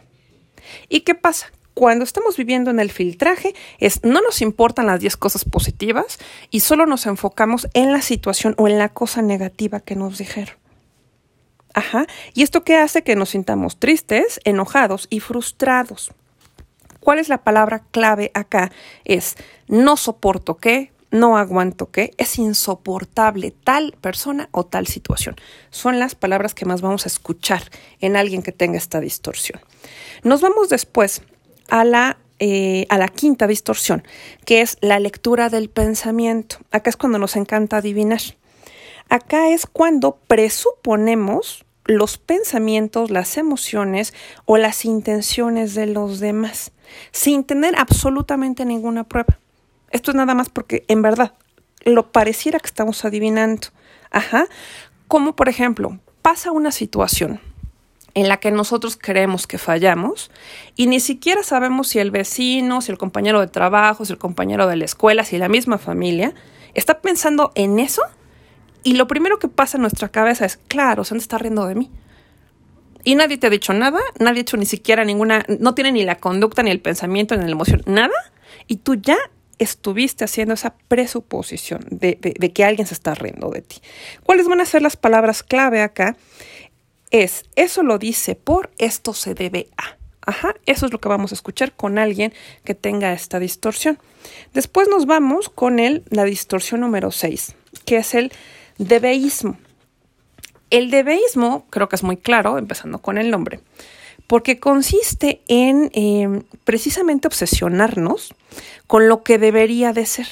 ¿Y 0.88 1.00
qué 1.00 1.14
pasa? 1.14 1.52
Cuando 1.74 2.04
estamos 2.04 2.36
viviendo 2.36 2.70
en 2.70 2.78
el 2.78 2.90
filtraje, 2.90 3.54
es 3.78 4.04
no 4.04 4.20
nos 4.20 4.40
importan 4.42 4.86
las 4.86 5.00
10 5.00 5.16
cosas 5.16 5.44
positivas 5.44 6.18
y 6.50 6.60
solo 6.60 6.86
nos 6.86 7.06
enfocamos 7.06 7.68
en 7.74 7.92
la 7.92 8.00
situación 8.00 8.54
o 8.58 8.68
en 8.68 8.78
la 8.78 8.90
cosa 8.90 9.22
negativa 9.22 9.80
que 9.80 9.96
nos 9.96 10.18
dijeron. 10.18 10.54
Ajá. 11.74 12.06
¿Y 12.32 12.42
esto 12.42 12.62
qué 12.62 12.76
hace? 12.76 13.02
Que 13.02 13.16
nos 13.16 13.30
sintamos 13.30 13.80
tristes, 13.80 14.40
enojados 14.44 15.08
y 15.10 15.18
frustrados. 15.18 16.12
¿Cuál 17.04 17.18
es 17.18 17.28
la 17.28 17.44
palabra 17.44 17.84
clave 17.90 18.30
acá? 18.32 18.72
Es 19.04 19.36
no 19.68 19.98
soporto 19.98 20.56
qué, 20.56 20.90
no 21.10 21.36
aguanto 21.36 21.90
qué, 21.90 22.14
es 22.16 22.38
insoportable 22.38 23.50
tal 23.52 23.94
persona 24.00 24.48
o 24.52 24.64
tal 24.64 24.86
situación. 24.86 25.36
Son 25.68 25.98
las 25.98 26.14
palabras 26.14 26.54
que 26.54 26.64
más 26.64 26.80
vamos 26.80 27.04
a 27.04 27.08
escuchar 27.08 27.62
en 28.00 28.16
alguien 28.16 28.42
que 28.42 28.52
tenga 28.52 28.78
esta 28.78 29.00
distorsión. 29.00 29.60
Nos 30.22 30.40
vamos 30.40 30.70
después 30.70 31.20
a 31.68 31.84
la 31.84 32.16
eh, 32.40 32.86
a 32.88 32.98
la 32.98 33.08
quinta 33.08 33.46
distorsión, 33.46 34.02
que 34.44 34.60
es 34.60 34.76
la 34.80 34.98
lectura 34.98 35.50
del 35.50 35.70
pensamiento. 35.70 36.56
Acá 36.72 36.90
es 36.90 36.96
cuando 36.96 37.18
nos 37.18 37.36
encanta 37.36 37.76
adivinar. 37.76 38.20
Acá 39.08 39.50
es 39.50 39.66
cuando 39.66 40.16
presuponemos 40.26 41.64
los 41.84 42.18
pensamientos, 42.18 43.10
las 43.10 43.36
emociones 43.36 44.14
o 44.46 44.56
las 44.56 44.84
intenciones 44.84 45.74
de 45.74 45.86
los 45.86 46.18
demás 46.18 46.72
sin 47.12 47.44
tener 47.44 47.74
absolutamente 47.78 48.64
ninguna 48.64 49.04
prueba. 49.04 49.38
Esto 49.90 50.10
es 50.10 50.16
nada 50.16 50.34
más 50.34 50.48
porque 50.48 50.84
en 50.88 51.02
verdad 51.02 51.34
lo 51.84 52.10
pareciera 52.10 52.58
que 52.58 52.66
estamos 52.66 53.04
adivinando. 53.04 53.68
Ajá. 54.10 54.46
Como 55.08 55.36
por 55.36 55.48
ejemplo, 55.48 55.98
pasa 56.22 56.50
una 56.50 56.72
situación 56.72 57.40
en 58.14 58.28
la 58.28 58.38
que 58.38 58.50
nosotros 58.50 58.96
creemos 59.00 59.46
que 59.46 59.58
fallamos 59.58 60.30
y 60.76 60.86
ni 60.86 61.00
siquiera 61.00 61.42
sabemos 61.42 61.88
si 61.88 61.98
el 61.98 62.10
vecino, 62.10 62.80
si 62.80 62.92
el 62.92 62.98
compañero 62.98 63.40
de 63.40 63.48
trabajo, 63.48 64.04
si 64.04 64.12
el 64.12 64.18
compañero 64.18 64.66
de 64.66 64.76
la 64.76 64.84
escuela, 64.84 65.24
si 65.24 65.36
la 65.36 65.48
misma 65.48 65.78
familia 65.78 66.32
está 66.74 67.00
pensando 67.00 67.52
en 67.54 67.78
eso 67.78 68.02
y 68.84 68.94
lo 68.94 69.06
primero 69.06 69.38
que 69.38 69.48
pasa 69.48 69.78
en 69.78 69.82
nuestra 69.82 70.10
cabeza 70.10 70.44
es, 70.44 70.58
claro, 70.68 71.04
se 71.04 71.16
está 71.16 71.38
riendo 71.38 71.66
de 71.66 71.74
mí. 71.74 71.90
Y 73.04 73.14
nadie 73.14 73.36
te 73.36 73.46
ha 73.46 73.50
dicho 73.50 73.72
nada, 73.74 74.00
nadie 74.18 74.38
ha 74.38 74.42
hecho 74.42 74.56
ni 74.56 74.66
siquiera 74.66 75.04
ninguna, 75.04 75.44
no 75.60 75.74
tiene 75.74 75.92
ni 75.92 76.04
la 76.04 76.16
conducta, 76.16 76.62
ni 76.62 76.70
el 76.70 76.80
pensamiento, 76.80 77.36
ni 77.36 77.44
la 77.44 77.52
emoción, 77.52 77.82
nada. 77.86 78.14
Y 78.66 78.76
tú 78.76 78.94
ya 78.94 79.18
estuviste 79.58 80.24
haciendo 80.24 80.54
esa 80.54 80.74
presuposición 80.88 81.84
de, 81.90 82.16
que 82.54 82.64
alguien 82.64 82.86
se 82.86 82.94
está 82.94 83.14
riendo 83.14 83.50
de 83.50 83.62
ti. 83.62 83.76
¿Cuáles 84.22 84.48
van 84.48 84.60
a 84.60 84.64
ser 84.64 84.82
las 84.82 84.96
palabras 84.96 85.42
clave 85.42 85.82
acá? 85.82 86.16
Es, 87.10 87.44
eso 87.56 87.82
lo 87.82 87.98
dice 87.98 88.34
por, 88.34 88.70
esto 88.78 89.14
se 89.14 89.34
debe 89.34 89.68
a. 89.76 89.96
Ajá, 90.26 90.54
eso 90.64 90.86
es 90.86 90.92
lo 90.92 91.00
que 91.00 91.10
vamos 91.10 91.32
a 91.32 91.34
escuchar 91.34 91.72
con 91.72 91.98
alguien 91.98 92.32
que 92.64 92.74
tenga 92.74 93.12
esta 93.12 93.38
distorsión. 93.38 93.98
Después 94.54 94.88
nos 94.88 95.04
vamos 95.04 95.50
con 95.50 95.78
el, 95.78 96.02
la 96.08 96.24
distorsión 96.24 96.80
número 96.80 97.10
6, 97.10 97.54
que 97.84 97.98
es 97.98 98.14
el 98.14 98.32
debeísmo. 98.78 99.58
El 100.74 100.90
debeísmo 100.90 101.66
creo 101.70 101.88
que 101.88 101.94
es 101.94 102.02
muy 102.02 102.16
claro, 102.16 102.58
empezando 102.58 102.98
con 102.98 103.16
el 103.16 103.30
nombre, 103.30 103.60
porque 104.26 104.58
consiste 104.58 105.40
en 105.46 105.88
em, 105.92 106.42
precisamente 106.64 107.28
obsesionarnos 107.28 108.34
con 108.88 109.08
lo 109.08 109.22
que 109.22 109.38
debería 109.38 109.92
de 109.92 110.04
ser, 110.04 110.26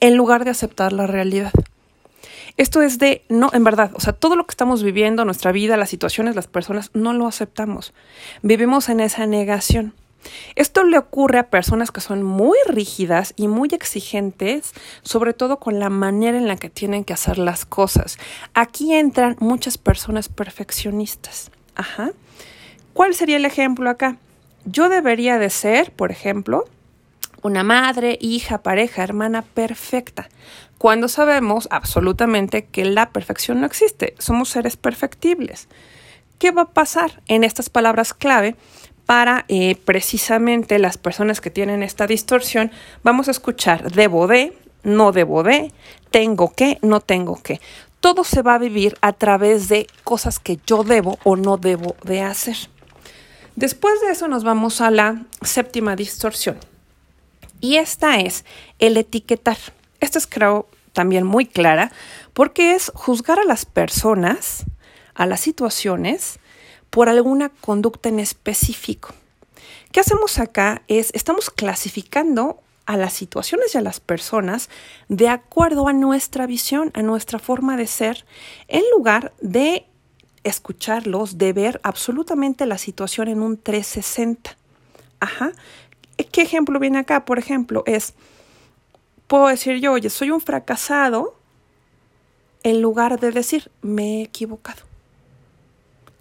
en 0.00 0.16
lugar 0.16 0.44
de 0.44 0.50
aceptar 0.50 0.92
la 0.92 1.06
realidad. 1.06 1.52
Esto 2.56 2.82
es 2.82 2.98
de, 2.98 3.22
no, 3.28 3.50
en 3.52 3.62
verdad, 3.62 3.92
o 3.94 4.00
sea, 4.00 4.12
todo 4.12 4.34
lo 4.34 4.44
que 4.44 4.50
estamos 4.50 4.82
viviendo, 4.82 5.24
nuestra 5.24 5.52
vida, 5.52 5.76
las 5.76 5.90
situaciones, 5.90 6.34
las 6.34 6.48
personas, 6.48 6.90
no 6.92 7.12
lo 7.12 7.28
aceptamos. 7.28 7.94
Vivimos 8.42 8.88
en 8.88 8.98
esa 8.98 9.24
negación. 9.26 9.94
Esto 10.54 10.84
le 10.84 10.98
ocurre 10.98 11.38
a 11.38 11.50
personas 11.50 11.90
que 11.90 12.00
son 12.00 12.22
muy 12.22 12.58
rígidas 12.66 13.34
y 13.36 13.48
muy 13.48 13.68
exigentes, 13.72 14.72
sobre 15.02 15.34
todo 15.34 15.58
con 15.58 15.78
la 15.78 15.90
manera 15.90 16.38
en 16.38 16.48
la 16.48 16.56
que 16.56 16.70
tienen 16.70 17.04
que 17.04 17.12
hacer 17.12 17.38
las 17.38 17.64
cosas. 17.64 18.18
Aquí 18.54 18.94
entran 18.94 19.36
muchas 19.40 19.78
personas 19.78 20.28
perfeccionistas. 20.28 21.50
Ajá. 21.74 22.10
¿Cuál 22.92 23.14
sería 23.14 23.36
el 23.36 23.44
ejemplo 23.44 23.90
acá? 23.90 24.16
Yo 24.64 24.88
debería 24.88 25.38
de 25.38 25.50
ser, 25.50 25.92
por 25.92 26.10
ejemplo, 26.10 26.64
una 27.42 27.62
madre, 27.62 28.18
hija, 28.20 28.62
pareja, 28.62 29.04
hermana 29.04 29.42
perfecta, 29.42 30.28
cuando 30.78 31.08
sabemos 31.08 31.68
absolutamente 31.70 32.64
que 32.64 32.84
la 32.84 33.10
perfección 33.10 33.60
no 33.60 33.66
existe, 33.66 34.14
somos 34.18 34.48
seres 34.50 34.76
perfectibles. 34.76 35.68
¿Qué 36.38 36.50
va 36.50 36.62
a 36.62 36.70
pasar 36.70 37.22
en 37.28 37.44
estas 37.44 37.70
palabras 37.70 38.12
clave? 38.12 38.56
Para 39.06 39.44
eh, 39.48 39.76
precisamente 39.84 40.78
las 40.78 40.98
personas 40.98 41.40
que 41.40 41.50
tienen 41.50 41.82
esta 41.82 42.06
distorsión, 42.06 42.72
vamos 43.04 43.28
a 43.28 43.30
escuchar 43.30 43.92
debo 43.92 44.26
de, 44.26 44.58
no 44.82 45.12
debo 45.12 45.42
de, 45.44 45.72
tengo 46.10 46.52
que, 46.52 46.78
no 46.82 47.00
tengo 47.00 47.40
que. 47.42 47.60
Todo 48.00 48.24
se 48.24 48.42
va 48.42 48.54
a 48.54 48.58
vivir 48.58 48.96
a 49.00 49.12
través 49.12 49.68
de 49.68 49.86
cosas 50.04 50.38
que 50.38 50.58
yo 50.66 50.82
debo 50.84 51.18
o 51.24 51.36
no 51.36 51.56
debo 51.56 51.96
de 52.02 52.22
hacer. 52.22 52.56
Después 53.54 54.00
de 54.02 54.10
eso 54.10 54.28
nos 54.28 54.44
vamos 54.44 54.80
a 54.80 54.90
la 54.90 55.22
séptima 55.40 55.96
distorsión. 55.96 56.58
Y 57.60 57.76
esta 57.76 58.20
es 58.20 58.44
el 58.78 58.96
etiquetar. 58.96 59.56
Esta 60.00 60.18
es 60.18 60.26
creo 60.26 60.68
también 60.92 61.24
muy 61.24 61.46
clara, 61.46 61.92
porque 62.32 62.74
es 62.74 62.90
juzgar 62.94 63.38
a 63.38 63.44
las 63.44 63.64
personas, 63.64 64.64
a 65.14 65.26
las 65.26 65.40
situaciones, 65.40 66.38
por 66.96 67.10
alguna 67.10 67.50
conducta 67.50 68.08
en 68.08 68.20
específico. 68.20 69.10
¿Qué 69.92 70.00
hacemos 70.00 70.38
acá? 70.38 70.80
Es, 70.88 71.10
estamos 71.12 71.50
clasificando 71.50 72.62
a 72.86 72.96
las 72.96 73.12
situaciones 73.12 73.74
y 73.74 73.76
a 73.76 73.82
las 73.82 74.00
personas 74.00 74.70
de 75.10 75.28
acuerdo 75.28 75.88
a 75.88 75.92
nuestra 75.92 76.46
visión, 76.46 76.92
a 76.94 77.02
nuestra 77.02 77.38
forma 77.38 77.76
de 77.76 77.86
ser, 77.86 78.24
en 78.68 78.82
lugar 78.96 79.34
de 79.42 79.84
escucharlos, 80.42 81.36
de 81.36 81.52
ver 81.52 81.82
absolutamente 81.82 82.64
la 82.64 82.78
situación 82.78 83.28
en 83.28 83.42
un 83.42 83.58
360. 83.58 84.56
Ajá. 85.20 85.52
¿Qué 86.32 86.40
ejemplo 86.40 86.80
viene 86.80 87.00
acá? 87.00 87.26
Por 87.26 87.38
ejemplo, 87.38 87.82
es, 87.84 88.14
puedo 89.26 89.48
decir 89.48 89.82
yo, 89.82 89.92
oye, 89.92 90.08
soy 90.08 90.30
un 90.30 90.40
fracasado, 90.40 91.36
en 92.62 92.80
lugar 92.80 93.20
de 93.20 93.32
decir, 93.32 93.70
me 93.82 94.20
he 94.20 94.22
equivocado. 94.22 94.85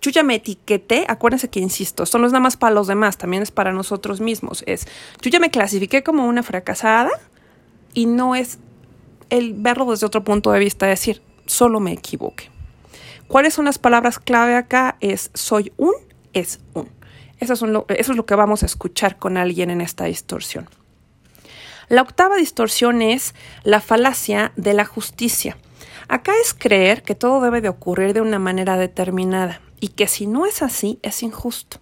Yo 0.05 0.11
ya 0.11 0.21
me 0.21 0.35
etiqueté, 0.35 1.03
acuérdense 1.07 1.49
que 1.49 1.59
insisto, 1.59 2.03
esto 2.03 2.19
no 2.19 2.27
es 2.27 2.31
nada 2.31 2.43
más 2.43 2.57
para 2.57 2.75
los 2.75 2.85
demás, 2.85 3.17
también 3.17 3.41
es 3.41 3.49
para 3.49 3.73
nosotros 3.73 4.21
mismos. 4.21 4.63
Es, 4.67 4.87
yo 5.19 5.31
ya 5.31 5.39
me 5.39 5.49
clasifiqué 5.49 6.03
como 6.03 6.27
una 6.27 6.43
fracasada 6.43 7.09
y 7.95 8.05
no 8.05 8.35
es 8.35 8.59
el 9.31 9.55
verlo 9.55 9.89
desde 9.89 10.05
otro 10.05 10.23
punto 10.23 10.51
de 10.51 10.59
vista, 10.59 10.85
decir, 10.85 11.23
solo 11.47 11.79
me 11.79 11.91
equivoqué. 11.91 12.51
¿Cuáles 13.27 13.55
son 13.55 13.65
las 13.65 13.79
palabras 13.79 14.19
clave 14.19 14.53
acá? 14.53 14.95
Es 14.99 15.31
soy 15.33 15.73
un, 15.75 15.95
es 16.33 16.59
un. 16.75 16.87
Eso 17.39 17.53
es, 17.53 17.61
lo, 17.63 17.87
eso 17.89 18.11
es 18.11 18.15
lo 18.15 18.27
que 18.27 18.35
vamos 18.35 18.61
a 18.61 18.67
escuchar 18.67 19.17
con 19.17 19.37
alguien 19.37 19.71
en 19.71 19.81
esta 19.81 20.05
distorsión. 20.05 20.69
La 21.89 22.03
octava 22.03 22.35
distorsión 22.35 23.01
es 23.01 23.33
la 23.63 23.81
falacia 23.81 24.51
de 24.55 24.75
la 24.75 24.85
justicia. 24.85 25.57
Acá 26.07 26.31
es 26.43 26.53
creer 26.53 27.01
que 27.01 27.15
todo 27.15 27.41
debe 27.41 27.61
de 27.61 27.69
ocurrir 27.69 28.13
de 28.13 28.21
una 28.21 28.37
manera 28.37 28.77
determinada 28.77 29.61
y 29.79 29.89
que 29.89 30.07
si 30.07 30.27
no 30.27 30.45
es 30.45 30.61
así 30.61 30.99
es 31.01 31.23
injusto. 31.23 31.79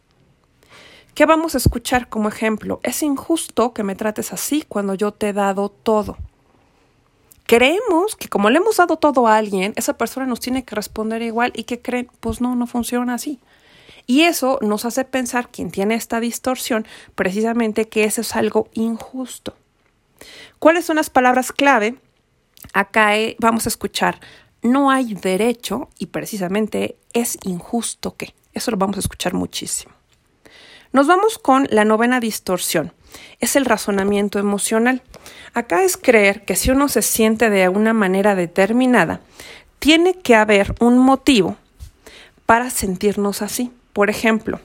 ¿Qué 1.16 1.26
vamos 1.26 1.54
a 1.54 1.60
escuchar 1.60 2.10
como 2.10 2.28
ejemplo? 2.28 2.80
Es 2.82 3.04
injusto 3.04 3.74
que 3.74 3.84
me 3.84 3.96
trates 3.96 4.34
así 4.34 4.64
cuando 4.68 4.96
yo 4.96 5.12
te 5.12 5.30
he 5.30 5.34
dado 5.34 5.70
todo. 5.70 6.18
Creemos 7.46 8.16
que 8.16 8.30
como 8.30 8.50
le 8.50 8.58
hemos 8.58 8.78
dado 8.78 8.98
todo 8.98 9.28
a 9.28 9.38
alguien, 9.38 9.74
esa 9.76 9.98
persona 9.98 10.26
nos 10.26 10.40
tiene 10.40 10.64
que 10.64 10.76
responder 10.76 11.22
igual 11.22 11.52
y 11.56 11.66
que 11.66 11.82
creen, 11.82 12.10
pues 12.20 12.42
no, 12.42 12.56
no 12.56 12.66
funciona 12.66 13.14
así. 13.14 13.40
Y 14.08 14.22
eso 14.22 14.58
nos 14.62 14.86
hace 14.86 15.06
pensar, 15.06 15.50
quien 15.50 15.70
tiene 15.70 15.96
esta 15.96 16.20
distorsión, 16.20 16.88
precisamente 17.16 17.88
que 17.88 18.06
eso 18.06 18.22
es 18.22 18.36
algo 18.36 18.70
injusto. 18.74 19.56
¿Cuáles 20.60 20.86
son 20.86 20.96
las 20.96 21.10
palabras 21.10 21.52
clave? 21.52 21.96
Acá 22.74 23.18
eh, 23.18 23.36
vamos 23.40 23.66
a 23.66 23.70
escuchar, 23.70 24.20
no 24.64 24.90
hay 24.90 25.14
derecho 25.14 25.90
y 26.00 26.08
precisamente 26.08 26.96
es 27.14 27.38
injusto 27.44 28.16
que. 28.16 28.34
Eso 28.54 28.72
lo 28.72 28.78
vamos 28.78 28.98
a 28.98 29.00
escuchar 29.00 29.34
muchísimo. 29.34 29.94
Nos 30.92 31.08
vamos 31.08 31.40
con 31.40 31.68
la 31.72 31.86
novena 31.86 32.20
distorsión. 32.20 32.94
Es 33.40 33.56
el 33.56 33.66
razonamiento 33.66 34.40
emocional. 34.40 35.02
Acá 35.54 35.84
es 35.84 35.98
creer 35.98 36.46
que 36.46 36.56
si 36.56 36.72
uno 36.72 36.88
se 36.88 37.02
siente 37.02 37.50
de 37.50 37.68
una 37.68 37.94
manera 37.94 38.36
determinada, 38.36 39.22
tiene 39.80 40.14
que 40.14 40.36
haber 40.36 40.76
un 40.80 41.00
motivo 41.00 41.58
para 42.46 42.70
sentirnos 42.70 43.42
así. 43.42 43.72
Por 43.92 44.10
ejemplo, 44.10 44.60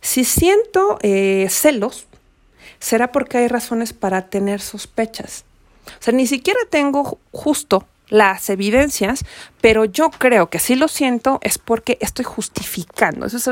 si 0.00 0.24
siento 0.24 0.98
eh, 1.02 1.46
celos, 1.48 2.06
será 2.80 3.12
porque 3.12 3.38
hay 3.38 3.48
razones 3.48 3.92
para 3.92 4.28
tener 4.28 4.60
sospechas. 4.60 5.44
O 5.86 6.02
sea, 6.02 6.12
ni 6.12 6.26
siquiera 6.26 6.60
tengo 6.70 7.18
justo 7.30 7.86
las 8.12 8.50
evidencias, 8.50 9.24
pero 9.62 9.86
yo 9.86 10.10
creo 10.10 10.50
que 10.50 10.58
si 10.58 10.76
lo 10.76 10.86
siento 10.86 11.38
es 11.40 11.56
porque 11.56 11.96
estoy 12.02 12.26
justificando. 12.26 13.24
Eso 13.24 13.38
es 13.38 13.46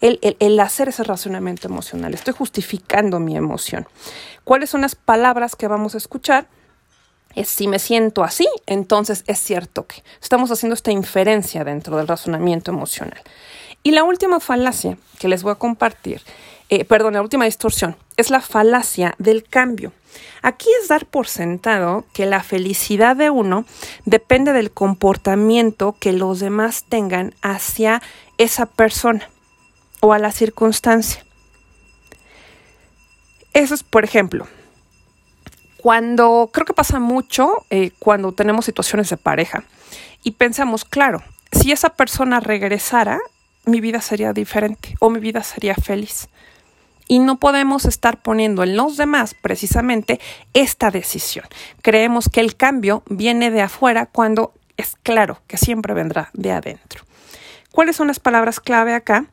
el, 0.00 0.60
hacer 0.60 0.88
ese 0.88 1.02
razonamiento 1.02 1.66
emocional. 1.66 2.14
Estoy 2.14 2.32
justificando 2.32 3.18
mi 3.18 3.36
emoción. 3.36 3.88
¿Cuáles 4.44 4.70
son 4.70 4.82
las 4.82 4.94
palabras 4.94 5.56
que 5.56 5.66
vamos 5.66 5.96
a 5.96 5.98
escuchar? 5.98 6.46
Es 7.34 7.48
si 7.48 7.66
me 7.66 7.80
siento 7.80 8.22
así, 8.22 8.48
entonces 8.66 9.24
es 9.26 9.40
cierto 9.40 9.88
que 9.88 10.04
estamos 10.22 10.52
haciendo 10.52 10.74
esta 10.74 10.92
inferencia 10.92 11.64
dentro 11.64 11.96
del 11.96 12.06
razonamiento 12.06 12.70
emocional. 12.70 13.20
Y 13.82 13.90
la 13.90 14.04
última 14.04 14.38
falacia 14.38 14.96
que 15.18 15.26
les 15.26 15.42
voy 15.42 15.50
a 15.50 15.56
compartir, 15.56 16.22
eh, 16.68 16.84
perdón, 16.84 17.14
la 17.14 17.22
última 17.22 17.44
distorsión, 17.44 17.96
es 18.16 18.30
la 18.30 18.40
falacia 18.40 19.14
del 19.18 19.44
cambio. 19.44 19.92
Aquí 20.42 20.68
es 20.80 20.88
dar 20.88 21.06
por 21.06 21.28
sentado 21.28 22.04
que 22.12 22.26
la 22.26 22.42
felicidad 22.42 23.16
de 23.16 23.30
uno 23.30 23.64
depende 24.04 24.52
del 24.52 24.70
comportamiento 24.70 25.96
que 25.98 26.12
los 26.12 26.40
demás 26.40 26.84
tengan 26.88 27.34
hacia 27.42 28.02
esa 28.38 28.66
persona 28.66 29.28
o 30.00 30.12
a 30.12 30.18
la 30.18 30.32
circunstancia. 30.32 31.24
Eso 33.52 33.74
es, 33.74 33.82
por 33.82 34.04
ejemplo, 34.04 34.46
cuando 35.78 36.50
creo 36.52 36.66
que 36.66 36.74
pasa 36.74 36.98
mucho 36.98 37.64
eh, 37.70 37.90
cuando 37.98 38.32
tenemos 38.32 38.64
situaciones 38.64 39.08
de 39.08 39.16
pareja 39.16 39.64
y 40.22 40.32
pensamos, 40.32 40.84
claro, 40.84 41.22
si 41.52 41.72
esa 41.72 41.90
persona 41.90 42.40
regresara, 42.40 43.20
mi 43.64 43.80
vida 43.80 44.00
sería 44.00 44.32
diferente 44.32 44.94
o 45.00 45.10
mi 45.10 45.20
vida 45.20 45.42
sería 45.42 45.74
feliz 45.74 46.28
y 47.08 47.18
no 47.18 47.38
podemos 47.38 47.84
estar 47.84 48.22
poniendo 48.22 48.62
en 48.62 48.76
los 48.76 48.96
demás 48.96 49.34
precisamente 49.34 50.20
esta 50.54 50.90
decisión. 50.90 51.46
Creemos 51.82 52.28
que 52.28 52.40
el 52.40 52.56
cambio 52.56 53.02
viene 53.08 53.50
de 53.50 53.62
afuera 53.62 54.06
cuando 54.06 54.52
es 54.76 54.96
claro 55.02 55.40
que 55.46 55.56
siempre 55.56 55.94
vendrá 55.94 56.30
de 56.32 56.52
adentro. 56.52 57.04
¿Cuáles 57.72 57.96
son 57.96 58.08
las 58.08 58.20
palabras 58.20 58.60
clave 58.60 58.94
acá? 58.94 59.26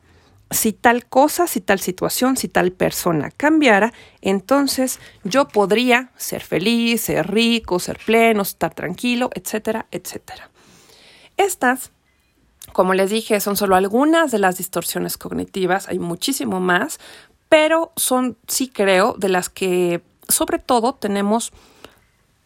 Si 0.50 0.72
tal 0.72 1.06
cosa, 1.06 1.46
si 1.46 1.60
tal 1.60 1.80
situación, 1.80 2.36
si 2.36 2.48
tal 2.48 2.70
persona 2.70 3.30
cambiara, 3.30 3.92
entonces 4.20 5.00
yo 5.24 5.48
podría 5.48 6.10
ser 6.16 6.42
feliz, 6.42 7.00
ser 7.02 7.30
rico, 7.32 7.80
ser 7.80 7.98
pleno, 8.04 8.42
estar 8.42 8.74
tranquilo, 8.74 9.30
etcétera, 9.34 9.86
etcétera. 9.90 10.50
Estas 11.36 11.90
como 12.72 12.94
les 12.94 13.10
dije, 13.10 13.38
son 13.40 13.56
solo 13.56 13.76
algunas 13.76 14.32
de 14.32 14.38
las 14.38 14.56
distorsiones 14.56 15.16
cognitivas, 15.16 15.88
hay 15.88 16.00
muchísimo 16.00 16.58
más, 16.60 16.98
pero 17.54 17.92
son, 17.94 18.36
sí 18.48 18.66
creo, 18.66 19.14
de 19.16 19.28
las 19.28 19.48
que 19.48 20.02
sobre 20.26 20.58
todo 20.58 20.96
tenemos 20.96 21.52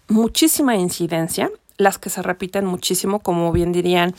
muchísima 0.07 0.77
incidencia, 0.77 1.51
las 1.79 1.97
que 1.97 2.11
se 2.11 2.21
repiten 2.21 2.67
muchísimo, 2.67 3.21
como 3.21 3.51
bien 3.51 3.73
dirían 3.73 4.15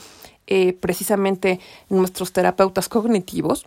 eh, 0.48 0.72
precisamente 0.72 1.60
nuestros 1.90 2.32
terapeutas 2.32 2.88
cognitivos. 2.88 3.66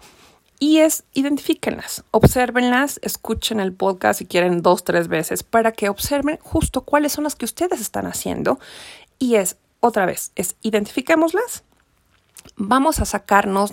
Y 0.60 0.80
es, 0.80 1.06
identifíquenlas, 1.14 2.04
obsérvenlas, 2.12 3.00
escuchen 3.04 3.62
el 3.62 3.72
podcast 3.72 4.20
si 4.20 4.26
quieren 4.26 4.62
dos, 4.62 4.84
tres 4.84 5.08
veces 5.08 5.44
para 5.44 5.72
que 5.72 5.88
observen 5.88 6.40
justo 6.42 6.82
cuáles 6.82 7.14
son 7.14 7.24
las 7.24 7.38
que 7.38 7.46
ustedes 7.46 7.80
están 7.80 8.06
haciendo. 8.06 8.60
Y 9.18 9.36
es, 9.36 9.56
otra 9.80 10.06
vez, 10.06 10.34
es 10.36 10.58
identifiquémoslas, 10.62 11.64
vamos 12.58 13.00
a 13.00 13.06
sacarnos 13.06 13.72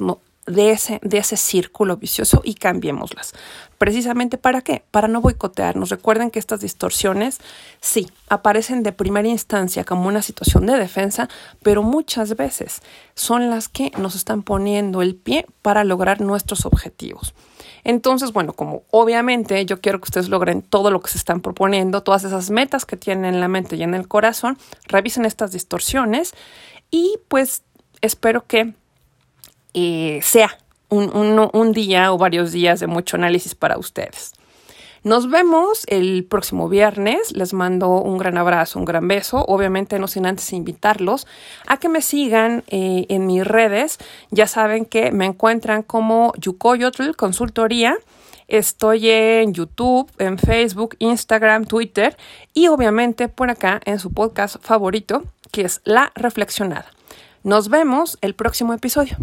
de 0.51 0.71
ese, 0.71 1.01
de 1.03 1.19
ese 1.19 1.37
círculo 1.37 1.97
vicioso 1.97 2.43
y 2.45 2.55
cambiémoslas. 2.55 3.33
Precisamente 3.79 4.37
para 4.37 4.61
qué? 4.61 4.85
Para 4.91 5.09
no 5.09 5.21
boicotearnos. 5.21 5.89
Recuerden 5.89 6.31
que 6.31 6.39
estas 6.39 6.61
distorsiones 6.61 7.39
sí 7.81 8.11
aparecen 8.29 8.83
de 8.83 8.93
primera 8.93 9.27
instancia 9.27 9.85
como 9.85 10.09
una 10.09 10.23
situación 10.23 10.67
de 10.67 10.77
defensa, 10.77 11.29
pero 11.63 11.83
muchas 11.83 12.37
veces 12.37 12.83
son 13.15 13.49
las 13.49 13.69
que 13.69 13.91
nos 13.97 14.15
están 14.15 14.43
poniendo 14.43 15.01
el 15.01 15.17
pie 15.17 15.47
para 15.63 15.85
lograr 15.85 16.21
nuestros 16.21 16.67
objetivos. 16.67 17.35
Entonces, 17.85 18.33
bueno, 18.33 18.53
como 18.53 18.83
obviamente 18.91 19.65
yo 19.65 19.81
quiero 19.81 20.01
que 20.01 20.07
ustedes 20.07 20.29
logren 20.29 20.63
todo 20.63 20.91
lo 20.91 21.01
que 21.01 21.11
se 21.11 21.19
están 21.19 21.41
proponiendo, 21.41 22.03
todas 22.03 22.25
esas 22.25 22.51
metas 22.51 22.85
que 22.85 22.97
tienen 22.97 23.35
en 23.35 23.41
la 23.41 23.49
mente 23.49 23.77
y 23.77 23.83
en 23.83 23.95
el 23.95 24.09
corazón, 24.09 24.59
revisen 24.87 25.25
estas 25.25 25.53
distorsiones 25.53 26.35
y 26.91 27.19
pues 27.29 27.63
espero 28.03 28.47
que 28.47 28.75
eh, 29.75 30.21
sea 30.23 30.59
un, 30.91 31.73
día 31.73 32.13
o 32.13 32.19
varios 32.19 32.53
días 32.53 32.81
de 32.81 32.87
mucho 32.87 33.17
análisis 33.17 33.55
para 33.55 33.79
ustedes. 33.79 34.33
Nos 35.03 35.31
vemos 35.31 35.85
el 35.87 36.25
próximo 36.25 36.69
viernes. 36.69 37.33
Les 37.33 37.55
mando 37.55 37.89
un 37.89 38.19
gran 38.19 38.37
abrazo, 38.37 38.79
un 38.79 38.85
gran 38.85 39.09
beso. 39.09 39.45
Obviamente 39.47 39.99
no 39.99 40.09
sin 40.09 40.27
antes 40.27 40.53
invitarlos 40.53 41.27
a 41.67 41.79
que 41.79 41.89
me 41.89 42.03
sigan 42.03 42.65
eh, 42.69 43.07
en 43.09 43.27
mis 43.27 43.47
redes. 43.47 43.99
Ya 44.31 44.47
saben 44.47 44.85
que 44.85 45.11
me 45.11 45.25
encuentran 45.25 45.83
como 45.83 46.35
Yukoyotl 46.37 47.13
Consultoría. 47.17 47.97
Estoy 48.47 49.09
en 49.09 49.55
YouTube, 49.55 50.11
en 50.19 50.37
Facebook, 50.37 50.97
Instagram, 50.99 51.65
Twitter 51.65 52.17
y 52.53 52.67
obviamente 52.67 53.29
por 53.29 53.49
acá 53.49 53.81
en 53.85 54.01
su 54.01 54.13
podcast 54.13 54.57
favorito, 54.61 55.23
que 55.53 55.63
es 55.63 55.81
La 55.85 56.13
Reflexionada. 56.15 56.87
Nos 57.43 57.69
vemos 57.69 58.19
el 58.21 58.35
próximo 58.35 58.75
episodio. 58.75 59.17